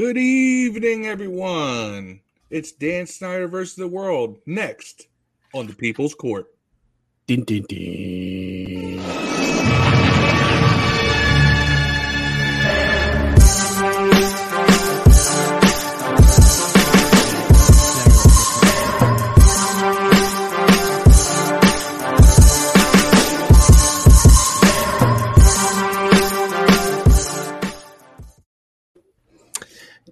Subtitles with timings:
[0.00, 2.20] Good evening, everyone.
[2.48, 5.08] It's Dan Snyder versus the world next
[5.52, 6.46] on the People's Court.
[7.26, 8.96] Din, din, din.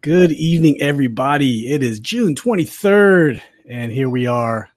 [0.09, 1.71] Good evening, everybody.
[1.71, 4.71] It is June 23rd, and here we are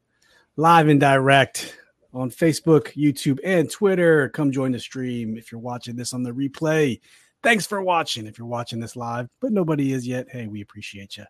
[0.57, 1.73] live and direct
[2.13, 4.27] on Facebook, YouTube, and Twitter.
[4.27, 6.99] Come join the stream if you're watching this on the replay.
[7.43, 10.27] Thanks for watching if you're watching this live, but nobody is yet.
[10.29, 11.23] Hey, we appreciate you.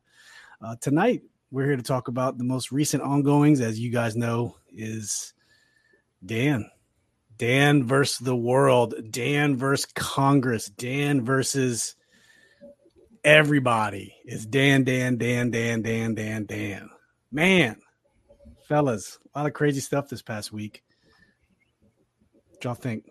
[0.66, 3.62] Uh, tonight, we're here to talk about the most recent ongoings.
[3.62, 5.36] As you guys know, is
[6.26, 6.68] Dan.
[7.38, 8.96] Dan versus the world.
[9.12, 10.70] Dan versus Congress.
[10.70, 11.96] Dan versus
[13.24, 16.90] everybody is Dan, Dan, Dan, Dan, Dan, Dan, Dan.
[17.32, 17.78] Man,
[18.68, 20.84] fellas, a lot of crazy stuff this past week.
[22.50, 23.06] What y'all think?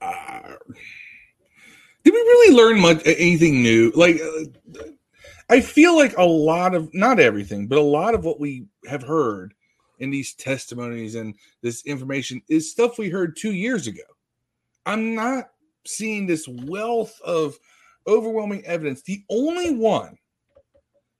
[0.00, 0.54] Uh,
[2.04, 3.92] did we really learn much anything new?
[3.94, 4.82] Like, uh,
[5.50, 9.02] I feel like a lot of not everything, but a lot of what we have
[9.02, 9.52] heard
[9.98, 14.02] in these testimonies and this information is stuff we heard two years ago.
[14.86, 15.50] I'm not
[15.86, 17.58] seeing this wealth of
[18.06, 19.02] overwhelming evidence.
[19.02, 20.16] The only one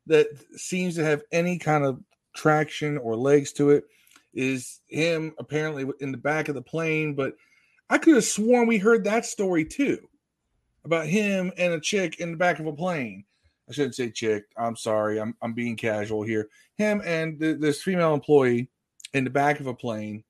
[0.06, 2.00] that seems to have any kind of
[2.34, 3.84] traction or legs to it
[4.32, 7.14] is him apparently in the back of the plane.
[7.14, 7.34] But
[7.88, 9.98] I could have sworn we heard that story too
[10.84, 13.24] about him and a chick in the back of a plane.
[13.68, 14.44] I shouldn't say chick.
[14.56, 15.20] I'm sorry.
[15.20, 16.48] I'm, I'm being casual here.
[16.76, 18.68] Him and th- this female employee
[19.14, 20.24] in the back of a plane.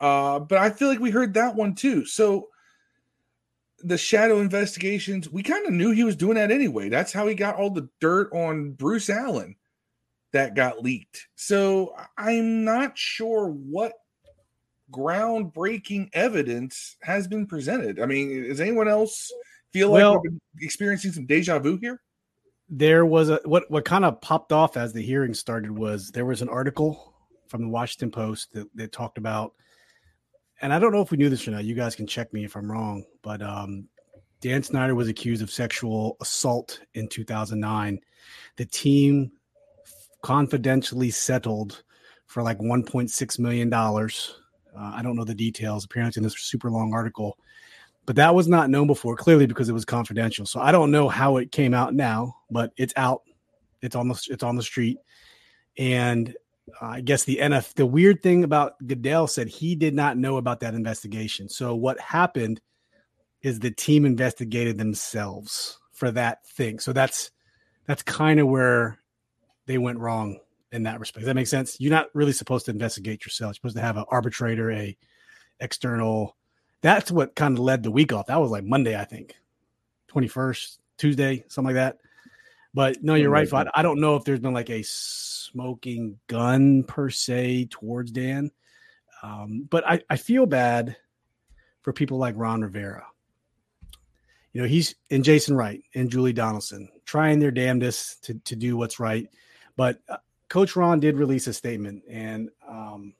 [0.00, 2.04] Uh, but I feel like we heard that one too.
[2.04, 2.48] So
[3.84, 6.88] the shadow investigations, we kind of knew he was doing that anyway.
[6.88, 9.56] That's how he got all the dirt on Bruce Allen
[10.32, 11.28] that got leaked.
[11.36, 13.92] So I'm not sure what
[14.90, 18.00] groundbreaking evidence has been presented.
[18.00, 19.30] I mean, does anyone else
[19.72, 22.00] feel well, like we're experiencing some deja vu here?
[22.70, 26.24] There was a what what kind of popped off as the hearing started was there
[26.24, 27.14] was an article
[27.48, 29.52] from the Washington Post that, that talked about
[30.64, 31.64] and I don't know if we knew this or not.
[31.64, 33.86] You guys can check me if I'm wrong, but um,
[34.40, 38.00] Dan Snyder was accused of sexual assault in 2009.
[38.56, 39.30] The team
[40.22, 41.84] confidentially settled
[42.24, 44.36] for like 1.6 million dollars.
[44.74, 45.84] Uh, I don't know the details.
[45.84, 47.36] Apparently, in this super long article,
[48.06, 50.46] but that was not known before, clearly because it was confidential.
[50.46, 53.20] So I don't know how it came out now, but it's out.
[53.82, 54.96] It's the it's on the street,
[55.76, 56.34] and
[56.80, 57.74] I guess the NF.
[57.74, 61.48] The weird thing about Goodell said he did not know about that investigation.
[61.48, 62.60] So what happened
[63.42, 66.78] is the team investigated themselves for that thing.
[66.78, 67.30] So that's
[67.86, 68.98] that's kind of where
[69.66, 70.38] they went wrong
[70.72, 71.20] in that respect.
[71.20, 71.76] Does that make sense?
[71.78, 73.50] You're not really supposed to investigate yourself.
[73.50, 74.96] You're supposed to have an arbitrator, a
[75.60, 76.36] external.
[76.80, 78.26] That's what kind of led the week off.
[78.26, 79.34] That was like Monday, I think,
[80.12, 81.98] 21st, Tuesday, something like that.
[82.74, 83.48] But no, you're right.
[83.74, 88.50] I don't know if there's been like a smoking gun per se towards Dan.
[89.22, 90.96] Um, but I, I feel bad
[91.82, 93.06] for people like Ron Rivera.
[94.52, 98.76] You know, he's and Jason Wright and Julie Donaldson trying their damnedest to, to do
[98.76, 99.28] what's right.
[99.76, 100.18] But uh,
[100.48, 103.14] Coach Ron did release a statement, and um,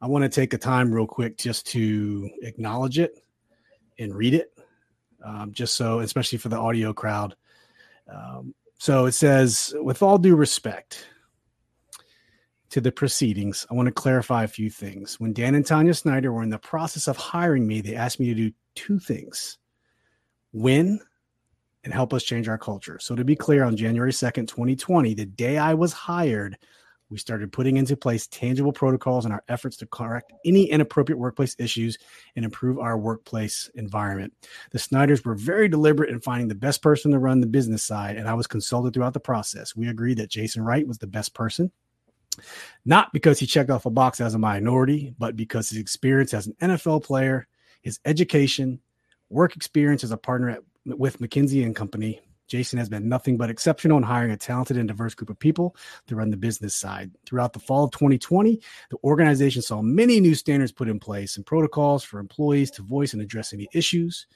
[0.00, 3.22] I want to take a time real quick just to acknowledge it
[3.98, 4.52] and read it,
[5.24, 7.34] um, just so, especially for the audio crowd.
[8.08, 11.06] Um, so it says, with all due respect,
[12.70, 15.18] to the proceedings, I want to clarify a few things.
[15.18, 18.26] When Dan and Tanya Snyder were in the process of hiring me, they asked me
[18.26, 19.58] to do two things
[20.52, 20.98] win
[21.84, 22.98] and help us change our culture.
[23.00, 26.56] So, to be clear, on January 2nd, 2020, the day I was hired,
[27.10, 31.56] we started putting into place tangible protocols in our efforts to correct any inappropriate workplace
[31.58, 31.98] issues
[32.36, 34.32] and improve our workplace environment.
[34.70, 38.16] The Snyders were very deliberate in finding the best person to run the business side,
[38.16, 39.74] and I was consulted throughout the process.
[39.74, 41.70] We agreed that Jason Wright was the best person
[42.84, 46.46] not because he checked off a box as a minority, but because his experience as
[46.46, 47.46] an NFL player,
[47.82, 48.80] his education,
[49.28, 50.62] work experience as a partner at,
[50.98, 52.20] with McKinsey and Company.
[52.50, 55.76] Jason has been nothing but exceptional in hiring a talented and diverse group of people
[56.08, 57.12] to run the business side.
[57.24, 58.60] Throughout the fall of 2020,
[58.90, 63.12] the organization saw many new standards put in place and protocols for employees to voice
[63.12, 64.26] and address any issues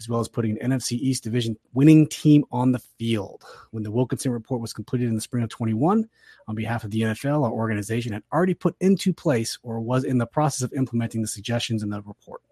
[0.00, 3.44] as well as putting an NFC East division winning team on the field.
[3.70, 6.08] When the Wilkinson report was completed in the spring of 21,
[6.48, 10.18] on behalf of the NFL, our organization had already put into place or was in
[10.18, 12.42] the process of implementing the suggestions in the report.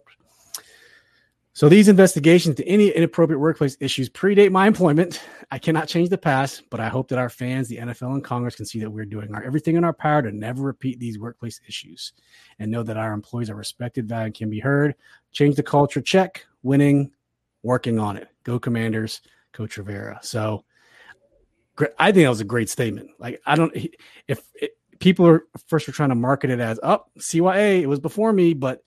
[1.54, 5.20] So these investigations to any inappropriate workplace issues predate my employment.
[5.50, 8.56] I cannot change the past, but I hope that our fans, the NFL and Congress
[8.56, 11.60] can see that we're doing our everything in our power to never repeat these workplace
[11.68, 12.14] issues
[12.58, 14.94] and know that our employees are respected, valued, can be heard.
[15.32, 17.10] Change the culture, check, winning,
[17.62, 18.28] working on it.
[18.44, 19.20] Go Commanders,
[19.52, 20.20] Coach Rivera.
[20.22, 20.64] So
[21.98, 23.10] I think that was a great statement.
[23.18, 23.76] Like I don't
[24.26, 24.40] if
[25.00, 28.32] people are first were trying to market it as up oh, CYA, it was before
[28.32, 28.82] me, but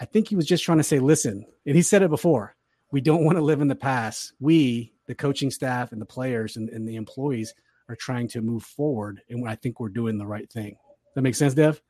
[0.00, 2.56] I think he was just trying to say, listen, and he said it before.
[2.90, 4.32] We don't want to live in the past.
[4.40, 7.54] We, the coaching staff and the players and, and the employees,
[7.88, 9.20] are trying to move forward.
[9.28, 10.76] And I think we're doing the right thing.
[11.14, 11.82] That makes sense, Dev?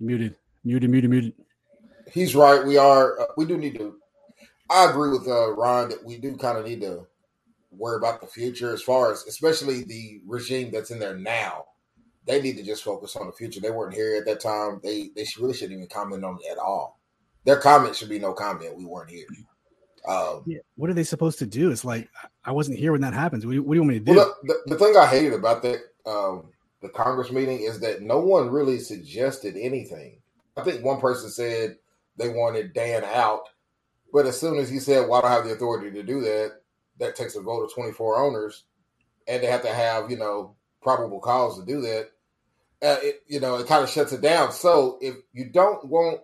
[0.00, 1.32] Muted, muted, muted, muted.
[2.12, 2.64] He's right.
[2.64, 3.20] We are.
[3.20, 3.96] Uh, we do need to.
[4.68, 7.06] I agree with uh, Ron that we do kind of need to
[7.70, 11.64] worry about the future as far as, especially the regime that's in there now
[12.26, 13.60] they need to just focus on the future.
[13.60, 14.80] They weren't here at that time.
[14.82, 17.00] They they really shouldn't even comment on it at all.
[17.44, 18.76] Their comment should be no comment.
[18.76, 19.26] We weren't here.
[20.08, 20.58] Um, yeah.
[20.76, 21.70] What are they supposed to do?
[21.70, 22.08] It's like
[22.44, 23.44] I wasn't here when that happens.
[23.44, 24.14] What, what do you want me to do?
[24.14, 26.50] Well, the, the, thing I hated about that um,
[26.82, 30.20] the Congress meeting is that no one really suggested anything.
[30.56, 31.76] I think one person said
[32.16, 33.48] they wanted Dan out,
[34.12, 36.60] but as soon as he said, "Well, I don't have the authority to do that,"
[36.98, 38.64] that takes a vote of twenty four owners,
[39.26, 42.10] and they have to have you know probable cause to do that
[42.84, 44.52] uh, it, you know, it kind of shuts it down.
[44.52, 46.20] So if you don't want,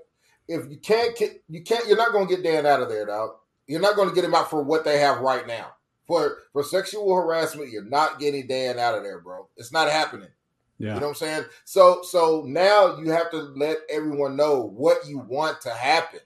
[0.46, 3.06] if you can't, get, you can't, you're not going to get Dan out of there,
[3.06, 3.30] dog.
[3.66, 5.72] You're not going to get him out for what they have right now.
[6.06, 9.46] For for sexual harassment, you're not getting Dan out of there, bro.
[9.56, 10.28] It's not happening.
[10.76, 10.94] Yeah.
[10.94, 11.44] You know what I'm saying?
[11.64, 16.18] So so now you have to let everyone know what you want to happen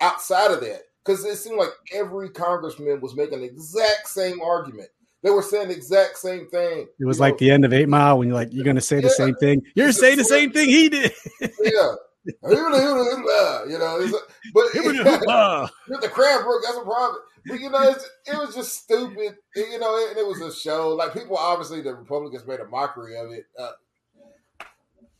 [0.00, 0.84] outside of that.
[1.04, 4.88] Because it seemed like every congressman was making the exact same argument.
[5.22, 6.88] They were saying the exact same thing.
[6.98, 7.38] It was like know?
[7.38, 9.02] the end of Eight Mile when you're like, you're going to say yeah.
[9.02, 9.62] the same thing.
[9.74, 11.12] You're saying the same thing he did.
[11.40, 11.94] yeah.
[12.24, 14.06] you know,
[14.54, 16.62] but the crab broke.
[16.64, 17.20] That's a problem.
[17.46, 17.94] But you know,
[18.26, 19.36] it was just stupid.
[19.56, 20.90] You know, and it was a show.
[20.90, 23.44] Like people, obviously, the Republicans made a mockery of it.
[23.58, 23.72] Uh,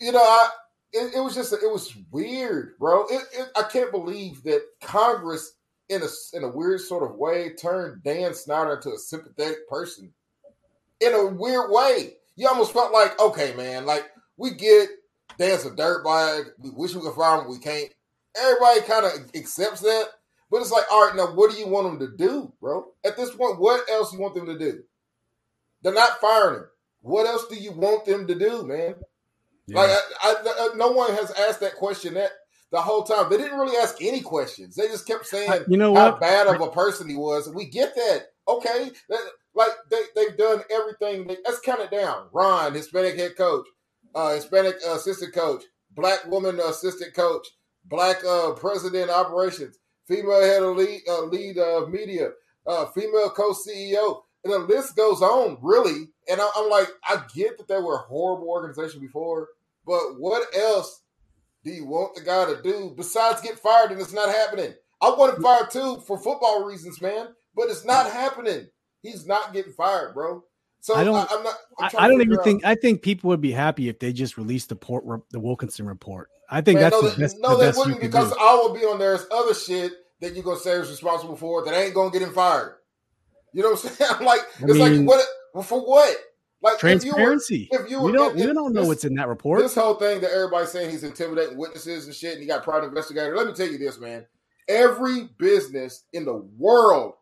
[0.00, 0.48] you know, I
[0.92, 3.04] it, it, was just it was weird, bro.
[3.06, 5.52] It, it, I can't believe that Congress
[5.90, 10.12] in a in a weird sort of way turned Dan Snyder into a sympathetic person
[11.00, 12.14] in a weird way.
[12.36, 14.04] You almost felt like, okay, man, like
[14.36, 14.88] we get
[15.38, 16.44] Dan's a dirtbag.
[16.58, 17.90] We wish we could fire him, we can't.
[18.36, 20.06] Everybody kind of accepts that,
[20.50, 22.86] but it's like, all right, now what do you want them to do, bro?
[23.04, 24.84] At this point, what else you want them to do?
[25.82, 26.66] They're not firing him.
[27.02, 28.94] What else do you want them to do, man?
[29.66, 29.80] Yeah.
[29.80, 29.90] Like,
[30.22, 32.30] I, I, no one has asked that question that
[32.70, 33.28] the whole time.
[33.30, 34.76] They didn't really ask any questions.
[34.76, 36.20] They just kept saying you know how what?
[36.20, 37.48] bad of a person he was.
[37.48, 38.26] We get that.
[38.48, 38.90] Okay.
[39.08, 39.20] That,
[39.54, 41.26] like they, they've done everything.
[41.26, 42.28] They, let's count it down.
[42.32, 43.66] Ron, Hispanic head coach,
[44.14, 47.46] uh, Hispanic assistant coach, black woman assistant coach,
[47.84, 52.30] black uh, president operations, female head of lead, uh, lead of media,
[52.66, 54.22] uh, female co-CEO.
[54.42, 56.08] And the list goes on, really.
[56.30, 59.48] And I, I'm like, I get that they were a horrible organization before,
[59.84, 60.99] but what else
[61.64, 64.72] do you want the guy to do besides get fired and it's not happening?
[65.02, 68.68] I want him fired too for football reasons, man, but it's not happening.
[69.02, 70.42] He's not getting fired, bro.
[70.80, 71.14] So I don't.
[71.14, 71.54] I, am not.
[71.78, 72.44] I, I don't even out.
[72.44, 72.64] think.
[72.64, 76.28] I think people would be happy if they just released the port, the Wilkinson report.
[76.48, 77.36] I think man, that's no, the best.
[77.38, 80.44] No, the they wouldn't because I will be on there as other shit that you're
[80.44, 82.76] gonna say is responsible for that ain't gonna get him fired.
[83.52, 84.10] You know what I'm saying?
[84.20, 85.22] I'm like, I it's mean, like
[85.54, 86.16] what for what?
[86.62, 87.68] Like transparency.
[87.70, 89.14] If you, were, if you were, we don't, if, we don't know this, what's in
[89.14, 89.60] that report.
[89.60, 92.88] This whole thing that everybody's saying he's intimidating witnesses and shit, and he got private
[92.88, 93.34] investigator.
[93.36, 94.26] Let me tell you this, man.
[94.68, 97.14] Every business in the world,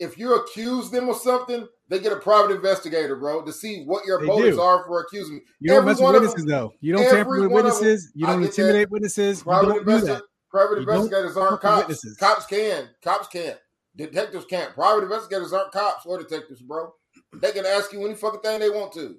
[0.00, 4.04] if you accuse them of something, they get a private investigator, bro, to see what
[4.04, 5.42] your motives are for accusing.
[5.60, 6.74] You don't mess with witnesses, them, though.
[6.80, 8.06] You don't tamper with witnesses.
[8.06, 9.42] Them, you don't intimidate witnesses.
[9.42, 10.20] Private, investi-
[10.50, 11.82] private investigators aren't cops.
[11.82, 12.16] Witnesses.
[12.16, 12.88] Cops can.
[13.02, 13.58] Cops can't.
[13.94, 14.72] Detectives can't.
[14.74, 16.92] Private investigators aren't cops or detectives, bro.
[17.34, 19.16] They can ask you any fucking thing they want to.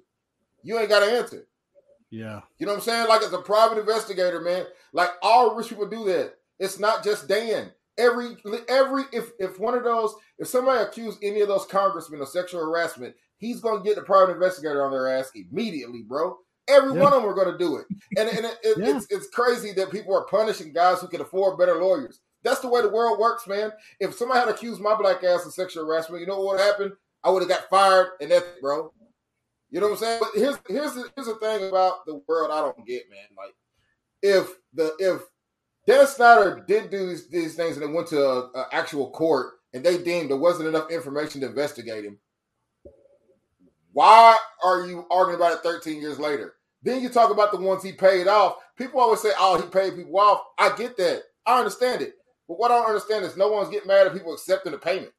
[0.62, 1.46] You ain't got to answer.
[2.10, 2.42] Yeah.
[2.58, 3.08] You know what I'm saying?
[3.08, 4.66] Like as a private investigator, man.
[4.92, 6.34] Like all rich people do that.
[6.58, 7.72] It's not just Dan.
[7.98, 8.36] Every
[8.68, 12.64] every if if one of those if somebody accused any of those congressmen of sexual
[12.64, 16.36] harassment, he's gonna get the private investigator on their ass immediately, bro.
[16.66, 17.02] Every yeah.
[17.02, 18.96] one of them are gonna do it, and and it, it, yeah.
[18.96, 22.20] it's it's crazy that people are punishing guys who can afford better lawyers.
[22.42, 23.72] That's the way the world works, man.
[24.00, 26.96] If somebody had accused my black ass of sexual harassment, you know what would happen?
[27.24, 28.92] I would have got fired and that's bro.
[29.70, 30.20] You know what I'm saying?
[30.20, 33.26] But here's here's the, here's the thing about the world I don't get, man.
[33.36, 33.54] Like
[34.22, 35.22] if the if
[35.86, 39.84] Dennis Snyder did do these, these things and it went to an actual court and
[39.84, 42.18] they deemed there wasn't enough information to investigate him,
[43.92, 46.54] why are you arguing about it 13 years later?
[46.82, 48.56] Then you talk about the ones he paid off.
[48.76, 51.22] People always say, "Oh, he paid people off." I get that.
[51.46, 52.14] I understand it.
[52.46, 55.12] But what I don't understand is no one's getting mad at people accepting the payment.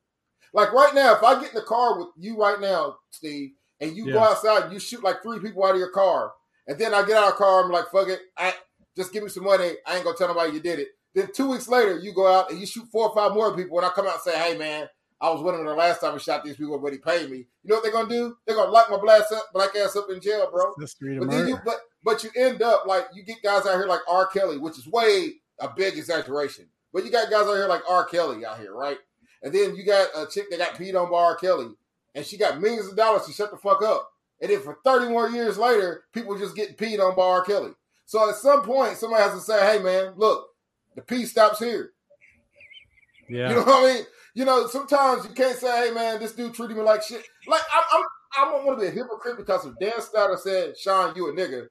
[0.55, 3.95] Like right now, if I get in the car with you right now, Steve, and
[3.95, 4.13] you yeah.
[4.13, 6.31] go outside and you shoot like three people out of your car,
[6.65, 8.53] and then I get out of the car, I'm like, fuck it, I
[8.95, 9.71] just give me some money.
[9.85, 10.87] I ain't gonna tell nobody you did it.
[11.13, 13.77] Then two weeks later, you go out and you shoot four or five more people,
[13.77, 14.87] and I come out and say, hey man,
[15.19, 17.39] I was with him the last time I shot these people, but he paid me.
[17.63, 18.37] You know what they're gonna do?
[18.47, 20.73] They're gonna lock my black up, black ass up in jail, bro.
[21.19, 24.01] But then you, but but you end up like you get guys out here like
[24.07, 24.25] R.
[24.27, 26.67] Kelly, which is way a big exaggeration.
[26.93, 28.05] But you got guys out here like R.
[28.05, 28.97] Kelly out here, right?
[29.45, 31.35] And then you got a chick that got peed on by R.
[31.35, 31.67] Kelly,
[32.15, 34.11] and she got millions of dollars to shut the fuck up.
[34.41, 37.45] And then for 30 more years later, people just getting peed on by R.
[37.45, 37.71] Kelly.
[38.07, 40.47] So at some point, somebody has to say, hey man, look,
[40.95, 41.91] the pee stops here.
[43.29, 43.49] Yeah.
[43.49, 44.03] You know what I mean?
[44.33, 47.23] You know, sometimes you can't say, hey man, this dude treated me like shit.
[47.47, 48.05] Like I'm I'm
[48.37, 51.33] I don't want to be a hypocrite because if Dan Snyder said, Sean, you a
[51.33, 51.67] nigga,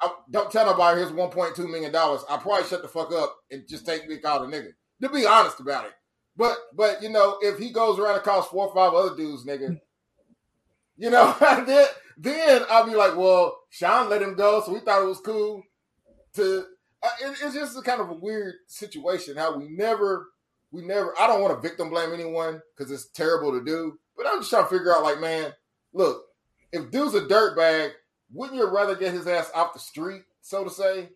[0.00, 2.22] I, don't tell nobody here's 1.2 million dollars.
[2.28, 4.72] I probably shut the fuck up and just take me call a nigga.
[5.02, 5.92] To be honest about it.
[6.36, 9.44] But but you know, if he goes around and calls four or five other dudes,
[9.44, 9.80] nigga,
[10.96, 11.86] you know, then
[12.18, 15.62] then I'll be like, well, Sean let him go, so we thought it was cool.
[16.34, 16.64] To
[17.02, 20.28] uh, it, it's just a kind of a weird situation how we never
[20.70, 21.14] we never.
[21.18, 24.50] I don't want to victim blame anyone because it's terrible to do, but I'm just
[24.50, 25.52] trying to figure out, like, man,
[25.92, 26.22] look,
[26.72, 27.92] if dude's a dirtbag,
[28.32, 31.08] wouldn't you rather get his ass off the street, so to say,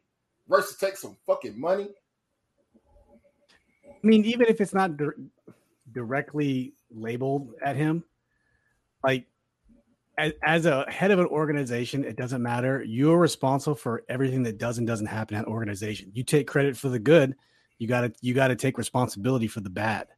[0.48, 1.88] versus take some fucking money?
[4.02, 5.07] I mean, even if it's not di-
[5.92, 8.04] directly labeled at him,
[9.04, 9.26] like
[10.19, 12.83] as, as, a head of an organization, it doesn't matter.
[12.85, 16.11] You're responsible for everything that does and doesn't happen at organization.
[16.14, 17.37] You take credit for the good.
[17.78, 20.09] You got to you got to take responsibility for the bad.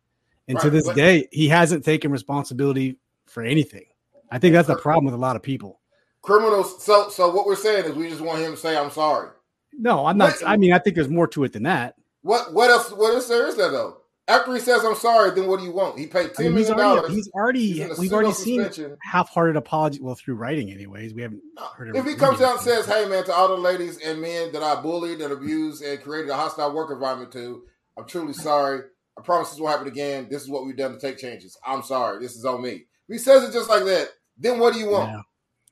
[0.48, 0.64] And right.
[0.64, 3.84] to this day, he hasn't taken responsibility for anything.
[4.30, 5.80] I think that's the problem with a lot of people.
[6.22, 6.82] Criminals.
[6.84, 9.30] So so what we're saying is we just want him to say I'm sorry.
[9.72, 10.32] No, I'm not.
[10.32, 11.94] What, I mean, I think there's more to it than that.
[12.22, 12.90] What what else?
[12.90, 13.98] What else there is there though?
[14.28, 15.98] After he says I'm sorry, then what do you want?
[15.98, 17.10] He paid ten I mean, million dollars.
[17.10, 18.90] He's already, he's we've already suspension.
[18.90, 19.98] seen half-hearted apology.
[20.00, 21.42] Well, through writing, anyways, we haven't
[21.74, 21.88] heard.
[21.88, 21.98] Of it.
[21.98, 24.62] If he comes out and says, "Hey, man, to all the ladies and men that
[24.62, 27.64] I bullied and abused and created a hostile work environment to,
[27.98, 28.82] I'm truly sorry.
[29.18, 30.28] I promise this won't happen again.
[30.30, 31.58] This is what we've done to take changes.
[31.66, 32.20] I'm sorry.
[32.20, 34.88] This is on me." If he says it just like that, then what do you
[34.88, 35.10] want?
[35.10, 35.22] Yeah.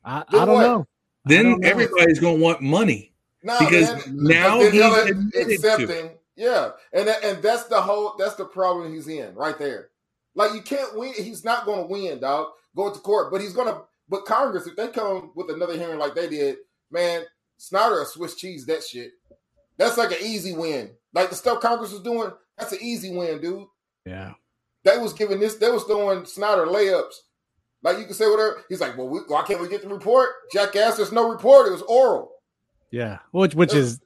[0.04, 0.86] I, I, don't know.
[1.24, 1.68] Then don't know.
[1.68, 3.12] everybody's going to want money.
[3.42, 9.08] because man, now he's accepting yeah, and and that's the whole that's the problem he's
[9.08, 9.90] in right there.
[10.34, 11.12] Like you can't win.
[11.12, 12.48] He's not going to win, dog.
[12.74, 13.82] Going to court, but he's going to.
[14.08, 16.56] But Congress, if they come with another hearing like they did,
[16.90, 17.24] man,
[17.58, 19.12] Snyder a Swiss cheese that shit.
[19.76, 20.92] That's like an easy win.
[21.12, 23.66] Like the stuff Congress was doing, that's an easy win, dude.
[24.06, 24.32] Yeah.
[24.82, 25.56] They was giving this.
[25.56, 27.16] They was throwing Snyder layups.
[27.82, 28.64] Like you can say whatever.
[28.70, 30.30] He's like, well, we, why can't we get the report?
[30.54, 31.68] Jackass, there's no report.
[31.68, 32.32] It was oral.
[32.90, 34.00] Yeah, which which is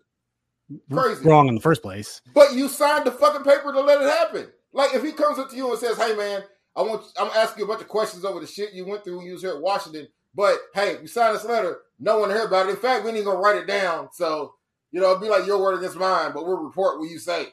[0.92, 2.20] crazy wrong in the first place.
[2.34, 4.48] But you signed the fucking paper to let it happen.
[4.72, 6.42] Like if he comes up to you and says, "Hey man,
[6.76, 9.18] I want I'm asking you a bunch of questions over the shit you went through
[9.18, 12.48] when you was here at Washington, but hey, you signed this letter, no one heard
[12.48, 12.70] about it.
[12.70, 14.54] In fact, we ain't gonna write it down, so
[14.90, 17.48] you know it'd be like your word against mine, but we'll report what you say."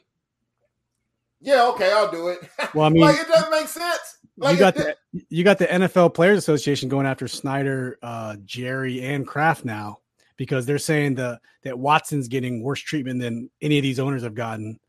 [1.43, 2.39] Yeah, okay, I'll do it.
[2.73, 4.17] Well, I mean, like it doesn't make sense.
[4.37, 4.95] Like you got the
[5.29, 9.99] you got the NFL Players Association going after Snyder, uh, Jerry, and Kraft now
[10.41, 14.33] because they're saying the that Watson's getting worse treatment than any of these owners have
[14.33, 14.79] gotten.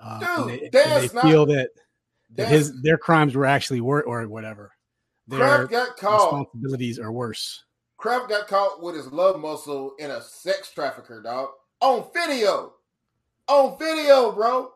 [0.00, 1.70] Uh, Dude, and they, and they not, feel that,
[2.36, 4.70] that his their crimes were actually worse or whatever.
[5.26, 6.32] Their got caught.
[6.32, 7.64] Responsibilities are worse.
[7.96, 11.48] Kraft got caught with his love muscle in a sex trafficker, dog,
[11.80, 12.74] on video,
[13.48, 14.70] on video, bro.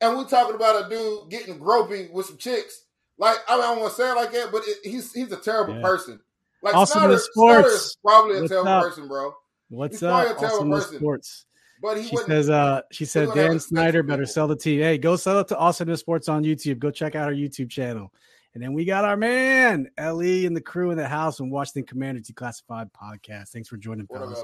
[0.00, 2.86] And we're talking about a dude getting gropey with some chicks.
[3.18, 5.30] Like I, mean, I don't want to say it like that, but it, he's he's
[5.30, 5.82] a terrible yeah.
[5.82, 6.18] person.
[6.60, 8.82] Like Snyder, Snyder is probably a What's terrible up?
[8.82, 9.32] person, bro.
[9.70, 10.42] What's up?
[10.42, 11.46] Awesome Sports.
[11.80, 14.80] But he she says, uh, she said Dan Snyder better sell the team.
[14.80, 16.80] Hey, go sell it to Awesome Sports on YouTube.
[16.80, 18.12] Go check out our YouTube channel.
[18.52, 21.84] And then we got our man, Le and the crew in the house and Washington
[21.84, 23.50] Commander Declassified podcast.
[23.50, 24.42] Thanks for joining, fellas.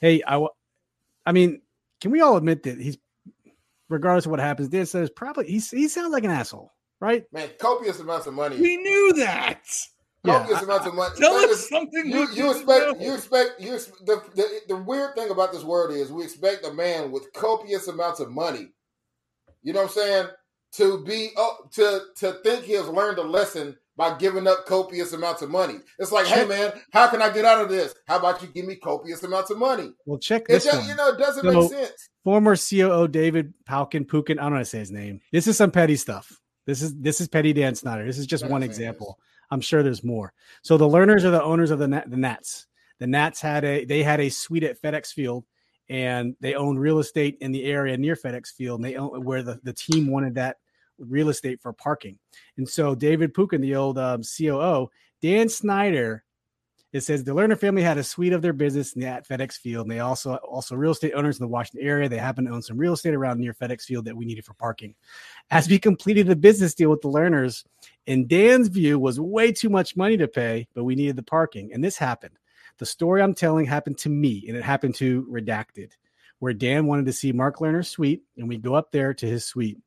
[0.00, 0.44] Hey, I,
[1.26, 1.60] I mean,
[2.00, 2.96] can we all admit that he's,
[3.90, 7.24] regardless of what happens, Dan says probably he, he sounds like an asshole, right?
[7.30, 8.58] Man, copious amounts of money.
[8.58, 9.64] We knew that
[10.24, 10.64] copious yeah.
[10.64, 11.14] amounts of money.
[11.18, 12.06] Tell us something.
[12.06, 16.12] You, you expect you expect you the, the the weird thing about this word is
[16.12, 18.68] we expect a man with copious amounts of money.
[19.62, 20.26] You know what I'm saying?
[20.76, 25.12] To be oh, to to think he has learned a lesson by giving up copious
[25.12, 25.74] amounts of money.
[25.98, 26.38] It's like, check.
[26.38, 27.94] hey man, how can I get out of this?
[28.06, 29.92] How about you give me copious amounts of money?
[30.06, 30.64] Well, check this.
[30.64, 32.08] Just, you know, it doesn't so, make sense.
[32.24, 35.20] Former COO David Pauken Pukin, I don't want to say his name.
[35.30, 36.40] This is some petty stuff.
[36.66, 38.06] This is this is petty Dan Snyder.
[38.06, 39.18] This is just one example.
[39.52, 40.32] I'm sure there's more.
[40.62, 42.66] So the Lerners are the owners of the the Nats.
[42.98, 45.44] The Nats had a they had a suite at FedEx Field,
[45.90, 49.42] and they own real estate in the area near FedEx Field, and they own where
[49.42, 50.56] the, the team wanted that
[50.98, 52.18] real estate for parking.
[52.56, 54.88] And so David Pukin, the old um, COO,
[55.20, 56.24] Dan Snyder
[56.92, 59.90] it says the Lerner family had a suite of their business at FedEx Field, and
[59.90, 62.08] they also also real estate owners in the Washington area.
[62.08, 64.54] They happen to own some real estate around near FedEx Field that we needed for
[64.54, 64.94] parking.
[65.50, 67.64] As we completed the business deal with the Lerners,
[68.06, 71.72] in Dan's view, was way too much money to pay, but we needed the parking,
[71.72, 72.38] and this happened.
[72.78, 75.92] The story I'm telling happened to me, and it happened to Redacted,
[76.40, 79.46] where Dan wanted to see Mark Lerner's suite, and we go up there to his
[79.46, 79.78] suite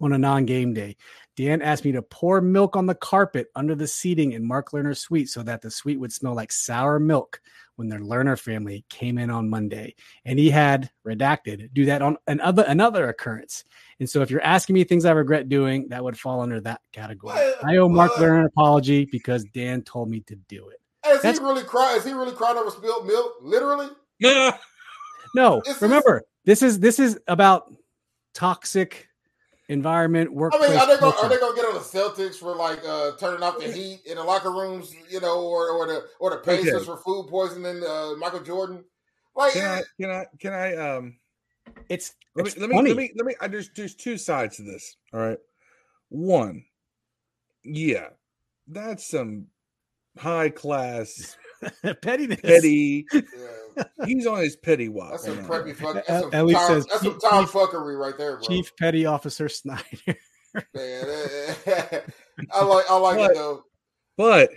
[0.00, 0.96] on a non-game day.
[1.36, 5.00] Dan asked me to pour milk on the carpet under the seating in Mark Lerner's
[5.00, 7.40] suite so that the suite would smell like sour milk
[7.76, 9.94] when their Lerner family came in on Monday.
[10.24, 13.64] And he had redacted do that on another another occurrence.
[13.98, 16.80] And so if you're asking me things I regret doing, that would fall under that
[16.92, 17.38] category.
[17.64, 20.80] I owe Mark Lerner an apology because Dan told me to do it.
[21.08, 21.98] Is That's, he really crying?
[21.98, 23.34] Is he really crying over spilled milk?
[23.42, 23.88] Literally?
[24.18, 24.56] Yeah.
[25.34, 25.62] no.
[25.80, 27.74] remember, this is this is about
[28.34, 29.08] toxic
[29.68, 30.70] environment, workplace.
[30.70, 32.80] I mean, are they gonna, are they going to get on the Celtics for like
[32.86, 36.30] uh, turning off the heat in the locker rooms, you know, or or the or
[36.30, 36.84] the Pacers okay.
[36.84, 38.84] for food poisoning uh, Michael Jordan?
[39.36, 41.16] Like, can I can I can I um?
[41.88, 43.48] It's, let, it's me, let me let me let me.
[43.48, 44.96] there's there's two sides to this.
[45.12, 45.38] All right,
[46.10, 46.64] one,
[47.64, 48.08] yeah,
[48.68, 49.46] that's some
[50.18, 51.36] high class
[52.02, 52.40] pettiness.
[52.40, 53.06] Petty.
[53.12, 53.20] Yeah.
[54.04, 55.12] He's on his petty walk.
[55.12, 55.94] That's some preppy fuck.
[55.94, 58.46] That's some, Ellie Tom, says, that's some Tom fuckery right there, bro.
[58.46, 59.84] Chief Petty Officer Snyder.
[60.06, 62.00] Man, eh, eh.
[62.52, 63.64] I like I like but, it though.
[64.16, 64.50] But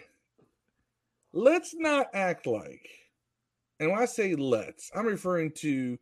[1.33, 2.87] let's not act like,
[3.79, 5.97] and when I say let's, I'm referring to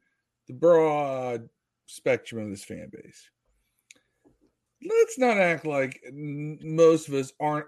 [0.47, 1.49] the broad
[1.85, 3.29] spectrum of this fan base.
[4.87, 7.67] Let's not act like most of us aren't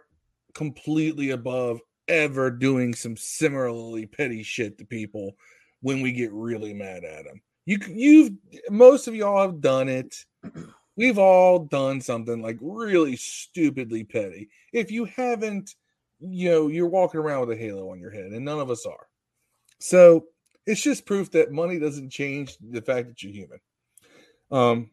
[0.54, 5.36] completely above ever doing some similarly petty shit to people
[5.82, 7.42] when we get really mad at them.
[7.66, 8.32] You you've
[8.70, 10.16] most of y'all have done it.
[10.96, 14.50] We've all done something like really stupidly petty.
[14.74, 15.76] If you haven't,
[16.20, 18.84] you know, you're walking around with a halo on your head, and none of us
[18.86, 19.08] are.
[19.80, 20.26] So
[20.66, 23.60] it's just proof that money doesn't change the fact that you're human.
[24.50, 24.90] Um,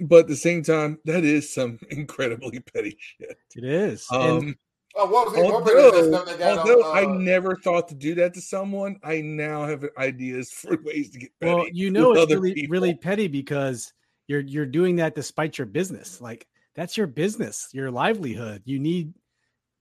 [0.00, 3.36] but at the same time, that is some incredibly petty shit.
[3.54, 4.06] It is.
[4.10, 4.56] Um, and
[4.96, 8.96] Oh, what was although, although on, uh, I never thought to do that to someone,
[9.02, 11.54] I now have ideas for ways to get petty.
[11.54, 13.92] Well, you know, it's really, really petty because
[14.28, 16.20] you're you're doing that despite your business.
[16.20, 18.62] Like that's your business, your livelihood.
[18.66, 19.14] You need,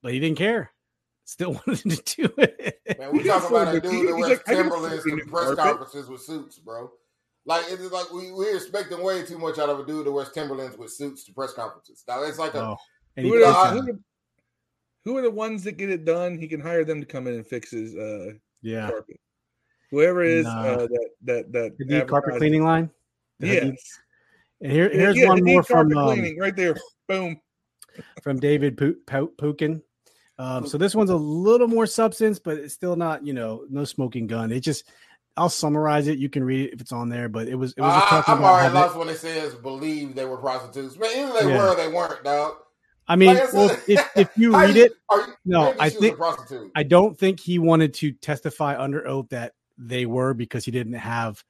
[0.02, 0.72] but he didn't care.
[1.26, 2.82] Still wanted to do it.
[2.98, 6.58] Man, we talking about a dude that wears like, Timberlands to press conferences with suits,
[6.58, 6.90] bro.
[7.46, 10.32] Like it's like we we're expecting way too much out of a dude that wears
[10.32, 12.04] Timberlands with suits to press conferences.
[12.08, 12.62] Now it's like a.
[12.62, 12.78] Oh,
[15.06, 16.38] who are the ones that get it done?
[16.38, 19.20] He can hire them to come in and fix his uh yeah carpet.
[19.92, 22.90] Whoever is and, uh, uh, that that that the carpet cleaning line.
[23.40, 23.64] Yes.
[24.62, 26.76] And here, here's yeah, one more from um, right there.
[27.08, 27.40] Boom.
[28.24, 29.82] From David Pukin.
[30.40, 33.86] Um, so this one's a little more substance, but it's still not, you know, no
[33.86, 34.52] smoking gun.
[34.52, 34.90] It just,
[35.38, 36.18] I'll summarize it.
[36.18, 37.74] You can read it if it's on there, but it was.
[37.74, 38.24] It was.
[38.28, 40.98] I, am already lost when it says believe they were prostitutes.
[40.98, 41.58] Man, either they yeah.
[41.58, 42.56] were they weren't, dog.
[43.08, 46.18] I mean, like well, if, if you read you, it, you, no, I think
[46.76, 50.94] I don't think he wanted to testify under oath that they were because he didn't
[50.94, 51.44] have,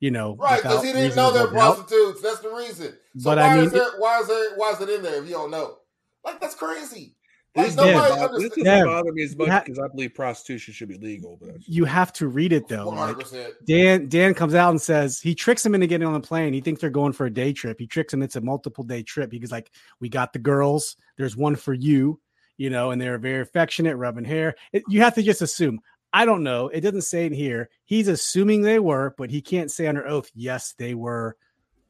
[0.00, 0.62] you know, right?
[0.62, 2.22] Because he didn't know they're prostitutes.
[2.22, 2.92] That's the reason.
[3.18, 5.20] So but why I mean, is there, why is there why is it in there
[5.22, 5.78] if you don't know?
[6.24, 7.16] Like that's crazy.
[7.54, 8.84] This, yeah, this doesn't yeah.
[8.84, 11.38] bother me as much because I believe prostitution should be legal.
[11.38, 12.88] But you have to read it though.
[12.88, 13.18] Like,
[13.66, 16.54] Dan Dan comes out and says he tricks him into getting on the plane.
[16.54, 17.78] He thinks they're going for a day trip.
[17.78, 18.22] He tricks him.
[18.22, 19.30] It's a multiple day trip.
[19.30, 20.96] He's like, "We got the girls.
[21.18, 22.18] There's one for you."
[22.56, 24.54] You know, and they're very affectionate, rubbing hair.
[24.72, 25.80] It, you have to just assume.
[26.14, 26.68] I don't know.
[26.68, 27.68] It doesn't say in here.
[27.84, 30.30] He's assuming they were, but he can't say under oath.
[30.34, 31.36] Yes, they were,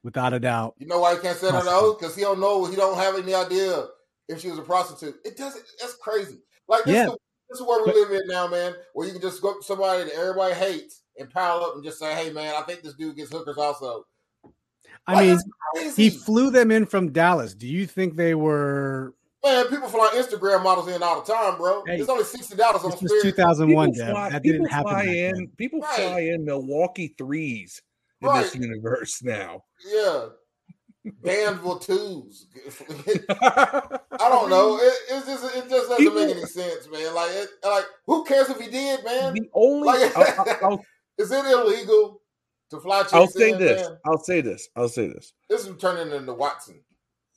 [0.02, 0.74] without a doubt.
[0.78, 2.00] You know why he can't say under oath?
[2.00, 2.64] Because he don't know.
[2.64, 3.86] He don't have any idea
[4.32, 5.16] if she was a prostitute.
[5.24, 5.64] It doesn't.
[5.80, 6.38] That's crazy.
[6.68, 7.06] Like this, yeah.
[7.06, 7.16] is,
[7.50, 8.74] this is where we live in now, man.
[8.94, 11.84] Where you can just go up to somebody that everybody hates and pile up and
[11.84, 14.06] just say, "Hey, man, I think this dude gets hookers also."
[15.06, 15.38] I like,
[15.74, 17.54] mean, he flew them in from Dallas.
[17.54, 19.14] Do you think they were?
[19.44, 21.82] Man, people fly Instagram models in all the time, bro.
[21.84, 23.22] Hey, it's only sixty dollars on Spirit.
[23.22, 24.92] Two thousand one, that didn't happen.
[24.92, 25.96] Fly in, people right.
[25.96, 27.82] fly in Milwaukee threes
[28.20, 28.44] in right.
[28.44, 29.64] this universe now.
[29.84, 30.26] Yeah,
[31.24, 32.46] Danville twos.
[33.28, 34.78] I don't know.
[34.82, 37.14] It, it's just it just doesn't People, make any sense, man.
[37.14, 39.34] Like it, like who cares if he did, man?
[39.34, 40.84] The only like, I'll, I'll,
[41.18, 42.20] is it illegal
[42.70, 43.04] to fly?
[43.12, 43.88] I'll say in, this.
[43.88, 43.98] Man?
[44.06, 44.68] I'll say this.
[44.76, 45.32] I'll say this.
[45.48, 46.80] This is turning into Watson.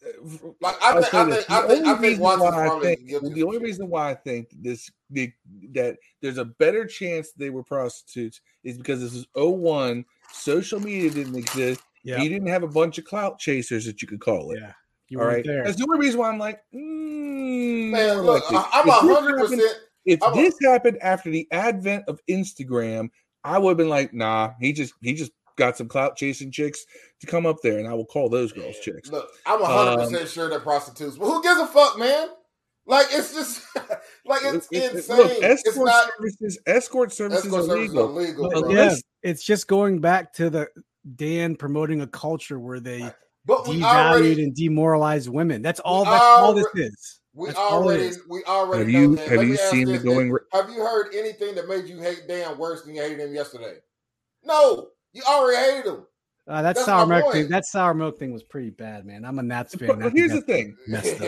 [0.05, 3.89] Uh, like I think, I think, I think, I think Watson's think, The only reason
[3.89, 5.31] why I think this the,
[5.71, 11.09] that there's a better chance they were prostitutes is because this is 01 social media
[11.09, 12.21] didn't exist, Yeah.
[12.21, 14.59] you didn't have a bunch of clout chasers that you could call it.
[14.61, 14.71] Yeah.
[15.09, 15.45] You All weren't right.
[15.45, 15.63] there.
[15.65, 18.57] That's the only reason why I'm like, mm, Man, look, likely.
[18.57, 19.79] I- I'm If a this hundred happened- percent.
[20.05, 23.09] If I'm a- this happened after the advent of Instagram,
[23.43, 26.85] I would have been like, nah, he just he just got some clout chasing chicks
[27.21, 29.09] to come up there, and I will call those girls chicks.
[29.09, 32.29] Look, I'm a hundred Um, percent sure they're prostitutes, but who gives a fuck, man?
[32.87, 33.61] Like it's just
[34.25, 35.17] like it's It- it- insane.
[35.17, 38.09] look, it's not services, escort services escort are services legal.
[38.17, 38.71] illegal, But bro.
[38.71, 40.67] yeah, it's just going back to the
[41.15, 43.11] Dan promoting a culture where they
[43.45, 45.61] But we devalued already and demoralized women.
[45.61, 46.03] That's all.
[46.03, 47.19] We That's all this is.
[47.33, 48.19] we That's already is.
[48.29, 49.27] we already Have know you that.
[49.29, 50.31] have Let you seen the going?
[50.31, 50.41] Nick.
[50.51, 53.75] Have you heard anything that made you hate Dan worse than you hated him yesterday?
[54.43, 56.05] No, you already hated him.
[56.47, 57.33] Uh, that That's sour milk point.
[57.33, 57.49] thing.
[57.49, 59.25] That sour milk thing was pretty bad, man.
[59.25, 59.87] I'm a Nats fan.
[59.87, 60.77] But, but here's the thing.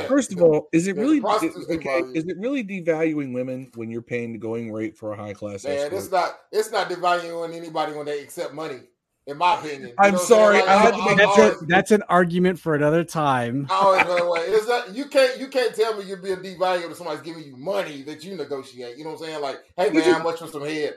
[0.07, 2.01] First of all, is it really prostitutes okay?
[2.13, 5.63] Is it really devaluing women when you're paying the going rate for a high class
[5.63, 5.93] Man, escort?
[5.93, 8.81] it's not it's not devaluing anybody when they accept money.
[9.27, 10.39] In my opinion, You I'm know what saying?
[10.39, 13.67] sorry, Like, I had to I- make- That's a, that's an argument for another time.
[13.69, 14.39] I always go away.
[14.47, 17.57] Is that you can't you can't tell me you're being devalued if somebody's giving you
[17.57, 18.97] money that you negotiate.
[18.97, 19.41] You know what I'm saying?
[19.41, 20.95] Like, hey man, how much for some head?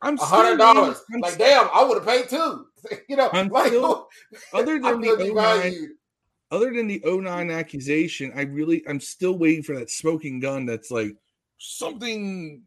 [0.00, 1.02] I'm hundred dollars.
[1.20, 2.64] Like, still- damn, I would have paid two.
[3.08, 4.08] You know, I'm like still-
[4.54, 5.86] other I than feel the 09, devalued.
[6.50, 10.90] other than the 09 accusation, I really I'm still waiting for that smoking gun that's
[10.90, 11.14] like
[11.58, 12.62] something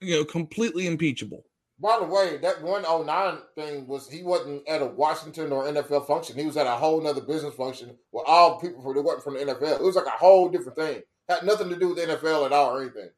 [0.00, 1.44] you know completely impeachable.
[1.78, 6.38] By the way, that 109 thing was he wasn't at a Washington or NFL function.
[6.38, 9.40] He was at a whole nother business function with all people from wasn't from the
[9.40, 9.80] NFL.
[9.80, 11.02] It was like a whole different thing.
[11.28, 13.10] Had nothing to do with the NFL at all or anything.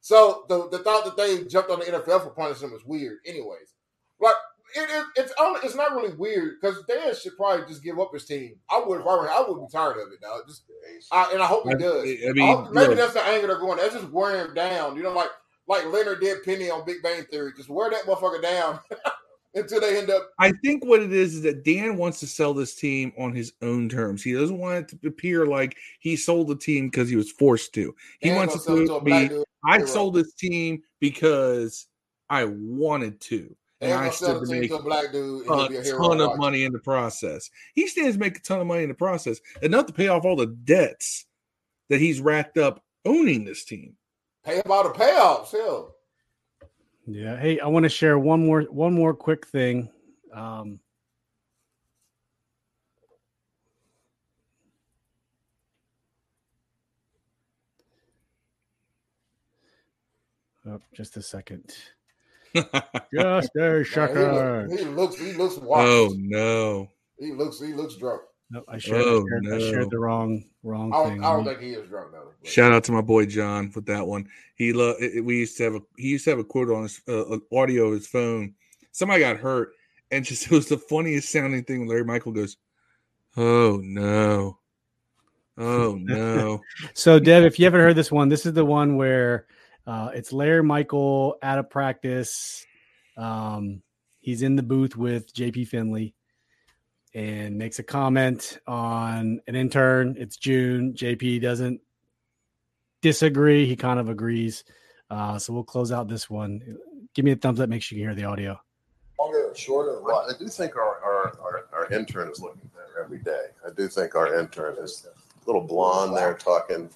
[0.00, 3.18] So the the thought that they jumped on the NFL for punishing him was weird.
[3.26, 3.74] Anyways,
[4.20, 4.34] like
[4.76, 8.12] it, it, it's only it's not really weird because Dan should probably just give up
[8.12, 8.54] his team.
[8.70, 10.36] I would if I were I would be tired of it now.
[10.46, 10.62] Just
[11.10, 12.04] I, and I hope he does.
[12.04, 12.96] I I mean, maybe look.
[12.96, 13.78] that's the angle they're going.
[13.78, 14.96] That's just wearing him down.
[14.96, 15.30] You know, like
[15.70, 17.52] like Leonard did Penny on Big Bang Theory.
[17.56, 18.80] Just wear that motherfucker down
[19.54, 20.30] until they end up.
[20.40, 23.52] I think what it is is that Dan wants to sell this team on his
[23.62, 24.22] own terms.
[24.22, 27.72] He doesn't want it to appear like he sold the team because he was forced
[27.74, 27.94] to.
[28.18, 29.44] He Dan wants gonna sell it it to to be dude.
[29.64, 31.86] I sold this team because
[32.28, 33.56] I wanted to.
[33.80, 35.46] And I stood to make to a black dude.
[35.46, 36.08] And he'll be a a hero.
[36.08, 37.48] ton of money in the process.
[37.74, 40.24] He stands to make a ton of money in the process, enough to pay off
[40.24, 41.26] all the debts
[41.88, 43.96] that he's racked up owning this team.
[44.50, 45.52] Pay him all the payoffs.
[45.52, 45.94] Hell,
[47.06, 47.38] Yeah.
[47.38, 49.88] Hey, I want to share one more one more quick thing.
[50.34, 50.80] Um,
[60.66, 61.74] oh, just a second.
[63.14, 64.70] Just a Man, second.
[64.70, 65.16] he, look, he looks.
[65.20, 65.86] He looks washed.
[65.88, 66.88] oh no.
[67.16, 67.60] He looks.
[67.60, 68.22] He looks drunk.
[68.52, 71.24] No, I shared, Oh, I, shared, I shared the wrong wrong I don't, thing.
[71.24, 72.32] I don't think he is drunk though.
[72.42, 74.28] But- Shout out to my boy John with that one.
[74.56, 76.70] He lo- it- it- we used to have a he used to have a quote
[76.70, 78.54] on his uh, uh, audio of his phone.
[78.92, 79.72] Somebody got hurt,
[80.10, 81.80] and just it was the funniest sounding thing.
[81.80, 82.56] When Larry Michael goes,
[83.36, 84.58] "Oh no,
[85.56, 86.60] oh no."
[86.94, 89.46] So, Dev, if you haven't heard this one, this is the one where
[89.86, 92.66] uh, it's Larry Michael out of practice.
[93.16, 93.82] Um,
[94.18, 96.14] he's in the booth with JP Finley
[97.14, 100.16] and makes a comment on an intern.
[100.18, 100.94] It's June.
[100.94, 101.80] JP doesn't
[103.02, 103.66] disagree.
[103.66, 104.64] He kind of agrees.
[105.10, 106.78] Uh, so we'll close out this one.
[107.14, 107.68] Give me a thumbs up.
[107.68, 108.60] Make sure you can hear the audio.
[109.18, 110.00] Longer, shorter.
[110.00, 113.46] Well, I do think our, our, our, our intern is looking better every day.
[113.66, 116.88] I do think our intern is a little blonde there talking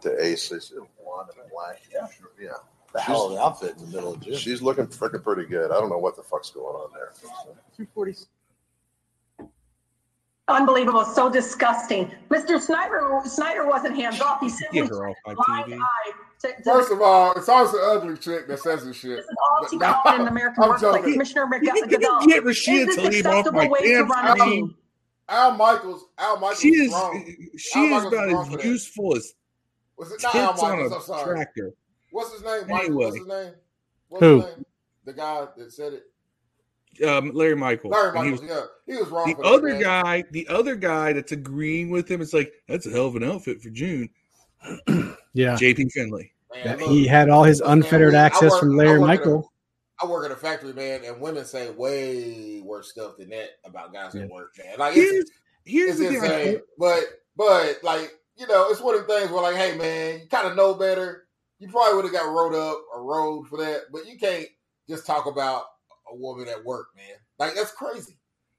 [0.00, 0.48] to Ace.
[0.48, 1.82] She's blonde and black.
[1.92, 2.06] Yeah.
[2.40, 2.50] Yeah.
[2.92, 4.36] The hell of an outfit in the middle of June.
[4.36, 5.70] She's looking freaking pretty good.
[5.70, 7.12] I don't know what the fuck's going on there.
[10.48, 12.10] Unbelievable, so disgusting.
[12.28, 12.60] Mr.
[12.60, 14.40] Snyder, Snyder wasn't hands off.
[14.40, 15.78] He simply her off my blind TV.
[15.78, 19.16] eye to, to First of all, it's always an ugly chick that says this shit.
[19.18, 20.92] this is all But she no, called in American I'm workplace.
[21.00, 21.12] joking.
[21.12, 22.26] Commissioner You can- you can Goodell.
[22.26, 24.50] get Rashida Is to leave off my way to damn run a team.
[24.68, 24.76] team?
[25.28, 26.04] Al Michaels.
[26.18, 27.34] Al Michaels She is is wrong.
[27.56, 29.34] she Al is Michaels about for as useful as
[29.96, 30.92] Was it not Al on Michaels?
[30.92, 31.36] I'm a sorry.
[31.36, 31.72] tractor.
[32.10, 32.62] What's his name?
[32.66, 32.76] Michael.
[32.78, 33.04] Anyway.
[33.04, 33.52] What's his name?
[34.08, 34.40] What's Who?
[34.40, 34.64] his name?
[35.04, 36.02] The guy that said it.
[37.06, 37.90] Um, Larry Michael.
[37.90, 39.28] Larry And he was- yeah, he was wrong.
[39.28, 42.86] the for that, other guy, the other guy that's agreeing with him, it's like that's
[42.86, 44.08] a hell of an outfit for June.
[45.34, 45.54] Yeah.
[45.56, 46.32] JP Finley.
[46.52, 49.10] Man, Yeah, look, he had all his look, man, unfettered access work- from Larry work
[49.10, 49.52] at a- Michael.
[50.02, 53.92] I work at a factory, man, and women say way worse stuff than that about
[53.94, 54.22] guys Yeah.
[54.22, 54.74] at work, man.
[54.78, 55.30] Like it's,
[55.64, 56.60] Here's here's it's the thing.
[56.78, 57.04] But
[57.36, 60.46] but like you know, it's one of the things where like, hey man, you kind
[60.48, 61.28] of know better.
[61.58, 64.48] You probably would have got rode up or rode for that, but you can't
[64.88, 65.64] just talk about
[66.12, 67.16] a woman at work, man.
[67.38, 68.18] Like that's crazy.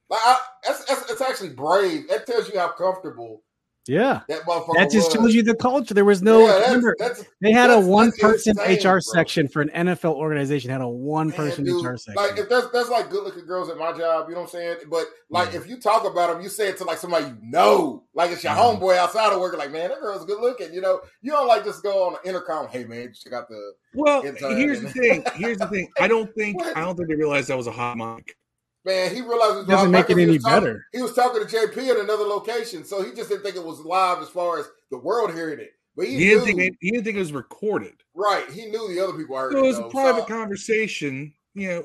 [0.10, 2.10] Like I, that's, that's it's actually brave.
[2.10, 3.44] That tells you how comfortable
[3.86, 5.14] Yeah, That that just was.
[5.26, 5.94] shows you the culture.
[5.94, 6.40] There was no.
[6.42, 9.00] Yeah, that's- remember, that's- they had a one-person HR bro.
[9.02, 10.70] section for an NFL organization.
[10.72, 12.14] Had a one person Man, dude, HR section.
[12.16, 14.52] Like if there's there's like good looking girls at my job, you know what I'm
[14.52, 14.78] saying?
[14.90, 15.60] But like Yeah.
[15.60, 18.42] if you talk about them, you say it to like somebody you know, like it's
[18.44, 18.80] your Mhm.
[18.80, 19.58] homeboy outside of work.
[19.58, 20.74] Like man, that girl's good looking.
[20.74, 22.68] You know, you don't like just go on the intercom.
[22.70, 23.74] Hey man, check out the.
[23.94, 25.26] Well, here's the thing.
[25.36, 25.90] Here's the thing.
[26.00, 28.38] I don't think I don't think they realized that was a hot mic.
[28.86, 30.86] Man, he realized his Doesn't make it because he any talking- better.
[30.92, 33.80] He was talking to JP at another location, so he just didn't think it was
[33.80, 35.72] live as far as the world hearing it.
[35.96, 37.94] But he, He didn't knew, think it, he didn't think it was recorded.
[38.16, 38.50] right?
[38.52, 39.64] He knew the other people heard So it.
[39.64, 41.84] it was a private so- conversation, you know.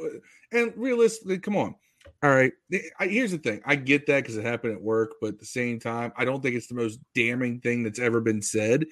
[0.50, 1.74] And realistically, come on.
[2.22, 2.52] All right.
[2.98, 3.60] I, here's the thing.
[3.64, 6.42] I get that because it happened at work, but at the same time, I don't
[6.42, 8.86] think it's the most damning thing that's ever been said,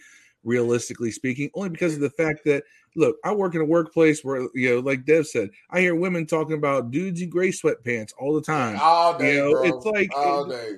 [0.47, 1.51] realistically speaking.
[1.55, 4.81] Only because of the fact that look, I work in a workplace where you know,
[4.81, 8.79] like Dev said, I hear women talking about dudes in gray sweatpants all the time.
[8.81, 9.63] all day, You know, bro.
[9.65, 10.77] it's like- all day.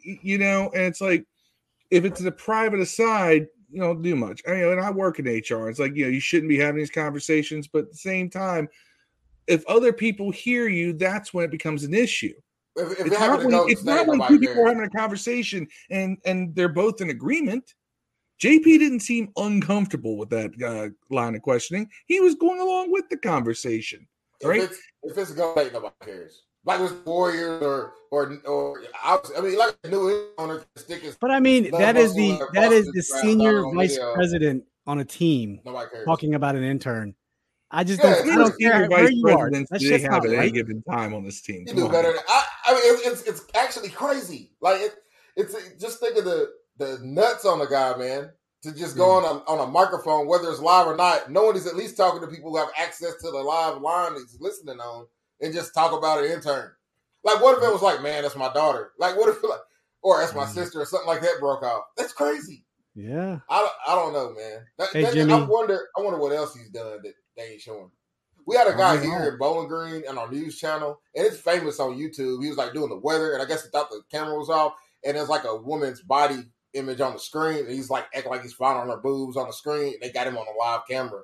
[0.00, 1.24] you know, and it's like
[1.90, 4.40] if it's a private aside, you don't do much.
[4.48, 5.68] I mean, and I work in HR.
[5.68, 8.68] It's like you know, you shouldn't be having these conversations, but at the same time,
[9.46, 12.32] if other people hear you, that's when it becomes an issue.
[12.76, 16.16] If, if It's not when, it's not when two people are having a conversation and
[16.24, 17.74] and they're both in agreement.
[18.42, 21.88] JP didn't seem uncomfortable with that uh, line of questioning.
[22.06, 24.08] He was going along with the conversation.
[24.42, 24.62] right?
[24.62, 26.42] If it's, if it's Golden State, nobody cares.
[26.64, 30.62] Like it was Warriors or or or I, was, I mean, like a new owner
[30.76, 34.14] stick his but I mean, that is the that is the senior on vice video.
[34.14, 35.60] president on a team
[36.04, 37.14] talking about an intern.
[37.72, 38.20] I just Yeah, don't.
[38.20, 39.48] it's I How don't care where you are.
[39.48, 41.64] presidents That do they have not at any given time on this team?
[41.66, 42.12] You do better.
[42.12, 44.52] Than, I, I mean, it's, it's it's actually crazy.
[44.60, 44.94] Like it,
[45.36, 48.30] it's just think of the the nuts on the guy, man.
[48.62, 51.66] To just go on a on a microphone, whether it's live or not, knowing he's
[51.66, 55.06] at least talking to people who have access to the live line he's listening on,
[55.40, 56.70] and just talk about an intern.
[57.24, 58.92] Like, what if it was like, man, that's my daughter.
[59.00, 59.58] Like, what if like,
[60.02, 60.54] or that's my Mm.
[60.54, 61.84] sister or something like that broke off.
[61.96, 62.64] That's crazy.
[62.94, 63.40] Yeah.
[63.50, 64.64] I don't, I don't know, man.
[64.78, 65.32] That, Hey, that- Jimmy.
[65.32, 65.88] I wonder.
[65.98, 67.90] I wonder what else he's done that they ain't showing.
[68.46, 69.28] We had a guy here know.
[69.28, 72.42] in Bowling Green on our news channel, and it's famous on YouTube.
[72.42, 74.74] He was like doing the weather, and I guess he thought the camera was off,
[75.04, 78.52] and there's like a woman's body image on the screen, he's like acting like he's
[78.52, 79.94] finding her boobs on the screen.
[80.00, 81.22] They got him on a live camera.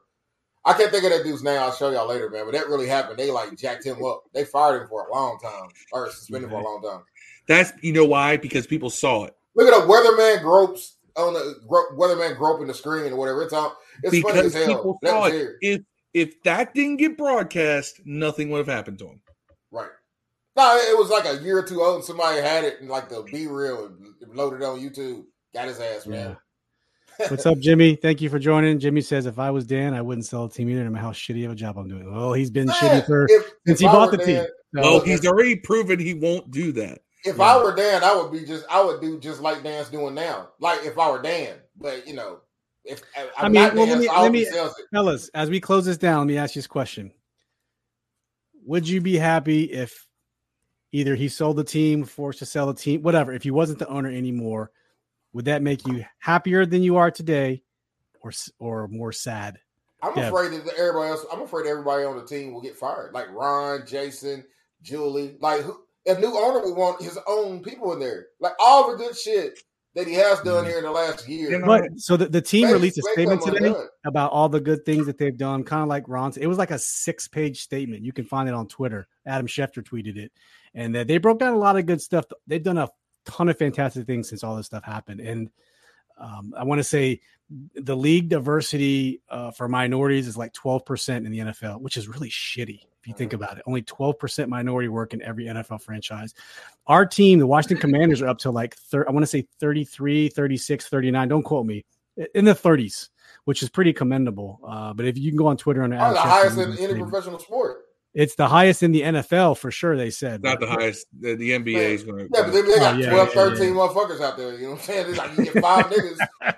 [0.64, 1.58] I can't think of that dude's name.
[1.58, 2.44] I'll show y'all later, man.
[2.44, 3.18] But that really happened.
[3.18, 4.24] They like jacked him up.
[4.34, 7.02] They fired him for a long time, or suspended for a long time.
[7.46, 8.36] That's you know why?
[8.36, 9.34] Because people saw it.
[9.54, 13.42] Look at a weatherman gropes on the gro- weatherman groping the screen or whatever.
[13.42, 13.72] It's on.
[14.02, 14.76] It's funny because as hell.
[14.76, 15.50] people That saw was it.
[15.62, 15.80] If
[16.14, 19.20] if that didn't get broadcast, nothing would have happened to him.
[19.70, 19.90] Right.
[20.56, 23.08] No, it was like a year or two old, and somebody had it and like
[23.08, 25.24] the B reel and loaded on YouTube.
[25.54, 26.36] Got his ass, man.
[27.28, 27.96] What's up, Jimmy?
[27.96, 28.78] Thank you for joining.
[28.78, 31.10] Jimmy says, if I was Dan, I wouldn't sell a team either, no matter how
[31.12, 32.12] shitty of a job I'm doing.
[32.14, 34.36] Well, he's been Man, shitty for if, since if he I bought were the team.
[34.36, 37.00] Dan- So, well, he's already proven he won't do that.
[37.24, 37.42] If Yeah.
[37.44, 40.50] I were Dan, I would be just I would do just like Dan's doing now.
[40.60, 42.38] Like if I were Dan, but you know,
[42.84, 44.78] if I'm I mean, not well, Dan, let me- so I let me- he sells
[44.78, 44.86] it.
[44.92, 47.10] fellas, as we close this down, let me ask you this question.
[48.66, 50.06] Would you be happy if
[50.92, 53.88] either he sold the team, forced to sell the team, whatever, if he wasn't the
[53.88, 54.70] owner anymore,
[55.32, 57.62] would that make you happier than you are today
[58.20, 59.58] or or more sad?
[60.02, 60.28] I'm Yeah.
[60.28, 61.24] afraid that everybody else.
[61.32, 63.12] I'm afraid everybody on the team will get fired.
[63.12, 64.44] Like Ron, Jason,
[64.82, 65.36] Julie.
[65.40, 68.26] Like who, a new owner would want his own people in there.
[68.40, 69.58] Like all the good shit
[69.94, 70.68] that he has done mm.
[70.68, 71.50] here in the last year.
[71.50, 73.88] You know, But so the, the team may- released a statement today undone.
[74.04, 76.36] about all the good things that they've done, kind of like Ron's.
[76.36, 78.04] It was like a six page statement.
[78.04, 79.08] You can find it on Twitter.
[79.26, 80.30] Adam Schefter tweeted it.
[80.74, 82.26] And that they broke down a lot of good stuff.
[82.46, 82.88] They've done a
[83.28, 85.20] ton of fantastic things since all this stuff happened.
[85.20, 85.50] And
[86.18, 87.20] um, I want to say
[87.74, 92.28] the league diversity uh, for minorities is like 12% in the NFL, which is really
[92.28, 93.64] shitty if you think about it.
[93.66, 96.34] Only 12% minority work in every NFL franchise.
[96.86, 100.28] Our team, the Washington Commanders, are up to like, thir- I want to say 33,
[100.28, 101.28] 36, 39.
[101.28, 101.84] Don't quote me.
[102.34, 103.10] In the 30s,
[103.44, 104.60] which is pretty commendable.
[104.66, 107.84] Uh, but if you can go on Twitter and the highest in any professional sport.
[108.14, 109.96] It's the highest in the NFL for sure.
[109.96, 111.06] They said not the highest.
[111.20, 112.24] The, the NBA is going to.
[112.24, 114.54] Yeah, but they, they got Oh, yeah, 12, yeah, 13 motherfuckers out there.
[114.54, 115.06] You know what I'm saying?
[115.10, 115.84] It's like you get five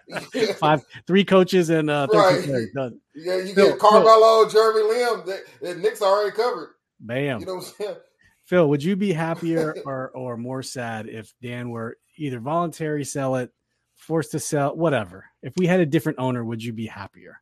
[0.09, 0.55] niggas.
[0.59, 2.45] five, three coaches and uh, 13 Right.
[2.45, 2.71] players.
[2.75, 3.01] Done.
[3.15, 5.23] Yeah, you Phil, get Carmelo, Jeremy Lin.
[5.27, 6.75] That, that Nick's already covered.
[7.01, 7.41] Bam.
[7.41, 7.97] You know what I'm saying?
[8.45, 13.37] Phil, would you be happier or or more sad if Dan were either voluntary sell
[13.37, 13.51] it,
[13.97, 15.27] forced to sell, whatever?
[15.43, 17.41] If we had a different owner, would you be happier?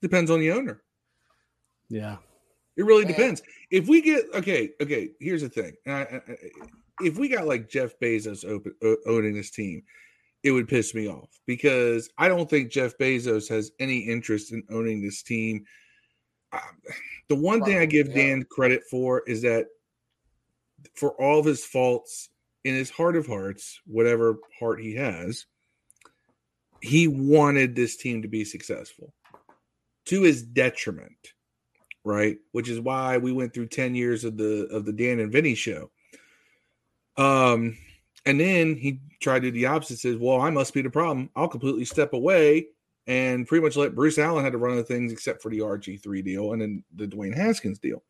[0.00, 0.82] depends on the owner.
[1.88, 2.16] Yeah.
[2.76, 3.12] It really Man.
[3.12, 3.42] depends.
[3.70, 5.10] If we get okay, okay.
[5.20, 5.74] Here's the thing.
[5.86, 6.20] I, I,
[7.02, 8.74] if we got like Jeff Bezos open,
[9.06, 9.82] owning this team,
[10.42, 14.62] it would piss me off because I don't think Jeff Bezos has any interest in
[14.70, 15.64] owning this team.
[16.52, 16.60] Um,
[17.28, 18.14] the one thing I give Yeah.
[18.14, 19.66] Dan credit for is that
[20.94, 22.28] for all of his faults
[22.64, 25.46] in his heart of hearts, whatever heart he has,
[26.80, 29.14] he wanted this team to be successful
[30.06, 31.32] to his detriment,
[32.04, 32.38] right?
[32.52, 35.54] Which is why we went through 10 years of the of the Dan and Vinny
[35.54, 35.90] show.
[37.16, 37.76] Um,
[38.24, 41.30] and then he tried to do the opposite, says, Well, I must be the problem.
[41.36, 42.66] I'll completely step away
[43.06, 46.24] and pretty much let Bruce Allen had to run the things except for the RG3
[46.24, 48.02] deal and then the Dwayne Haskins deal.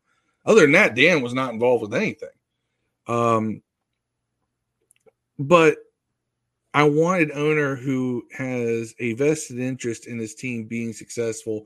[0.44, 2.28] Other than that, Dan was not involved with anything.
[3.07, 3.62] Um,
[5.38, 5.78] but
[6.74, 11.64] I wanted owner who has a vested interest in his team being successful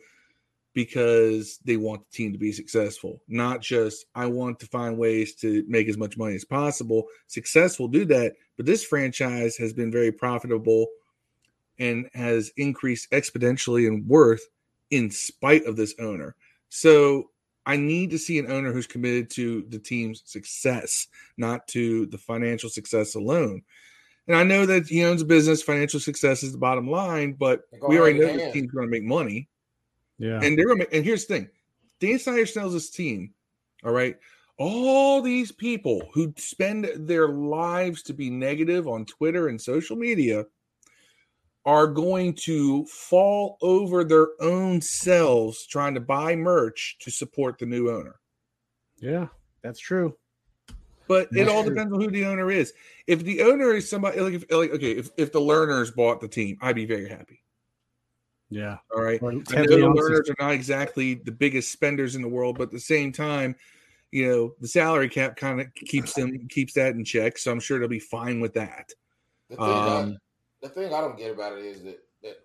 [0.77, 5.35] because they want the team to be successful, not just I want to find ways
[5.37, 7.05] to make as much money as possible.
[7.29, 10.87] Success will do that, but this franchise has been very profitable
[11.79, 14.47] and has increased exponentially in worth
[14.91, 16.37] in spite of this owner.
[16.69, 17.31] So
[17.65, 21.07] I need to see an owner who's committed to the team's success,
[21.39, 23.63] not to the financial success alone.
[24.29, 27.63] And I know that he owns a business, financial success is the bottom line, but
[27.89, 29.49] we already know this team's going to make money.
[30.19, 30.41] Yeah.
[30.43, 31.49] And they're and here's the thing:
[32.01, 33.35] Dan Snyder tells his team,
[33.85, 34.17] all right,
[34.59, 40.45] all these people who spend their lives to be negative on Twitter and social media
[41.65, 47.67] are going to fall over their own selves trying to buy merch to support the
[47.67, 48.17] new owner.
[48.99, 49.27] Yeah,
[49.63, 50.17] that's true.
[51.09, 51.75] But That's it all true.
[51.75, 52.73] depends on who the owner is.
[53.07, 56.29] If the owner is somebody like, if, like okay, if, if the Lerners bought the
[56.29, 57.43] team, I'd be very happy.
[58.51, 58.79] Yeah.
[58.95, 59.21] All right.
[59.23, 62.65] Or I know the Lerners are not exactly the biggest spenders in the world, but
[62.65, 63.57] at the same time,
[64.13, 67.39] you know, the salary cap kind of keeps them keeps that in check.
[67.39, 68.93] So I'm sure they'll be fine with that.
[69.51, 70.19] The thing, I, Um,
[70.63, 72.37] the thing I don't get about it is that, that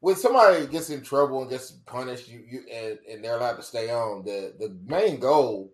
[0.00, 3.62] when somebody gets in trouble and gets punished, you, you and, and they're allowed to
[3.62, 4.24] stay on.
[4.24, 5.72] The the main goal,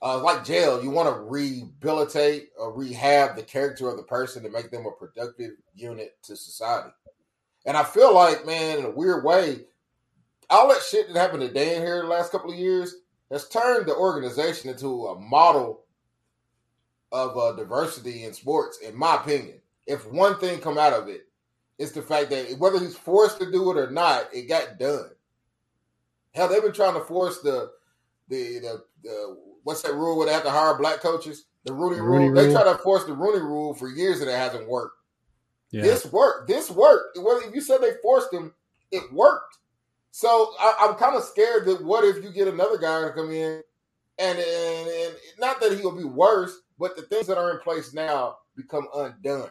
[0.00, 4.48] uh, like jail, you want to rehabilitate or rehab the character of the person to
[4.48, 6.90] make them a productive unit to society.
[7.66, 9.60] And I feel like, man, in a weird way,
[10.50, 12.96] all that shit that happened to Dan here the last couple of years
[13.30, 15.84] has turned the organization into a model
[17.10, 19.60] of uh, diversity in sports, in my opinion.
[19.86, 21.26] If one thing come out of it,
[21.78, 25.10] it's the fact that whether he's forced to do it or not, it got done.
[26.32, 27.70] Hell, they've been trying to force the
[28.28, 31.46] the the, the what's that rule where they have to hire black coaches?
[31.64, 32.34] The Rooney, Rooney rule.
[32.34, 34.98] They try to force the Rooney rule for years and it hasn't worked.
[35.70, 35.82] Yeah.
[35.82, 36.48] This worked.
[36.48, 37.18] This worked.
[37.20, 38.52] Well, if you said they forced him,
[38.90, 39.58] it worked.
[40.10, 43.30] So I, I'm kind of scared that what if you get another guy to come
[43.32, 43.62] in,
[44.18, 47.92] and, and and not that he'll be worse, but the things that are in place
[47.92, 49.50] now become undone.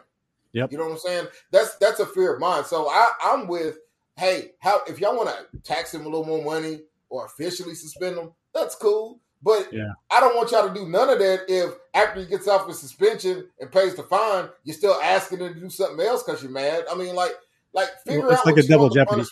[0.52, 0.72] Yep.
[0.72, 1.26] You know what I'm saying?
[1.50, 2.64] That's that's a fear of mine.
[2.64, 3.76] So I, I'm with,
[4.16, 8.16] hey, how if y'all want to tax him a little more money or officially suspend
[8.16, 9.20] him, that's cool.
[9.44, 9.92] But Yeah.
[10.10, 12.78] I don't want y'all to do none of that if after he gets off his
[12.80, 16.50] suspension and pays the fine, you're still asking him to do something else because you're
[16.50, 16.84] mad.
[16.90, 17.34] I mean, like,
[17.74, 19.24] like figure It's out like what a double jeopardy.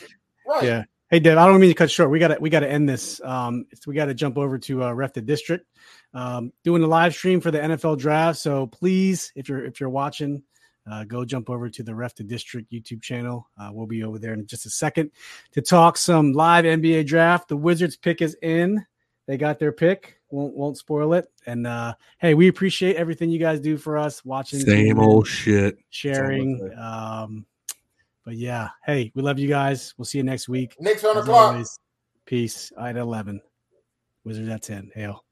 [0.47, 0.65] Right.
[0.65, 0.85] Yeah.
[1.09, 2.11] Hey, Dave, I don't mean to cut short.
[2.11, 3.21] We got to we got to end this.
[3.23, 5.67] Um, it's- we got to jump over to uh, Ref the District,
[6.15, 8.39] um, doing the live stream for the NFL draft.
[8.39, 10.43] So please, if you're if you're watching,
[10.91, 13.47] uh, go jump over to the Ref the District YouTube channel.
[13.59, 15.11] Uh, we'll be over there in just a second
[15.53, 17.49] to talk some live NBA draft.
[17.49, 18.85] The Wizards pick is in.
[19.27, 20.19] They got their pick.
[20.31, 21.27] Won't won't spoil it.
[21.47, 24.25] And uh, hey, we appreciate everything you guys do for us.
[24.25, 25.77] Watching, Same old shit.
[25.91, 26.73] sharing.
[26.79, 27.47] Um,
[28.25, 29.95] but yeah, hey, we love you guys.
[29.97, 30.75] We'll see you next week.
[30.81, 31.53] Next round As o'clock.
[31.53, 31.79] always,
[32.25, 32.73] peace.
[32.79, 33.41] I at 11.
[34.25, 34.91] Wizards at 10.
[34.95, 35.25] Hail.